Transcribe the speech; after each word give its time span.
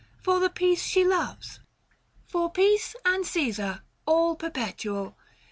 for 0.19 0.39
the 0.39 0.49
peace 0.49 0.81
she 0.83 1.05
loves— 1.05 1.59
For 2.31 2.49
peace 2.51 2.95
and 3.05 3.23
Caesar, 3.23 3.83
all 4.07 4.35
perpetual 4.35 5.15